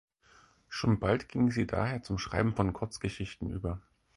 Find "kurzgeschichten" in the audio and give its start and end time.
2.73-3.51